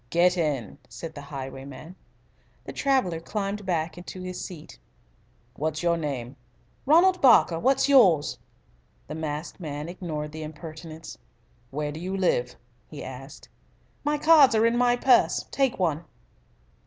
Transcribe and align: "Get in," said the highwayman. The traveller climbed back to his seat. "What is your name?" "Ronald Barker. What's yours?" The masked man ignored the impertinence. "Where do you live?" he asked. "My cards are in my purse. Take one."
"Get 0.09 0.35
in," 0.35 0.79
said 0.89 1.13
the 1.13 1.21
highwayman. 1.21 1.95
The 2.65 2.73
traveller 2.73 3.19
climbed 3.19 3.67
back 3.67 4.03
to 4.03 4.21
his 4.23 4.43
seat. 4.43 4.79
"What 5.55 5.73
is 5.75 5.83
your 5.83 5.95
name?" 5.95 6.37
"Ronald 6.87 7.21
Barker. 7.21 7.59
What's 7.59 7.87
yours?" 7.87 8.39
The 9.05 9.13
masked 9.13 9.59
man 9.59 9.87
ignored 9.87 10.31
the 10.31 10.41
impertinence. 10.41 11.19
"Where 11.69 11.91
do 11.91 11.99
you 11.99 12.17
live?" 12.17 12.55
he 12.87 13.03
asked. 13.03 13.47
"My 14.03 14.17
cards 14.17 14.55
are 14.55 14.65
in 14.65 14.75
my 14.75 14.95
purse. 14.95 15.45
Take 15.51 15.77
one." 15.77 16.03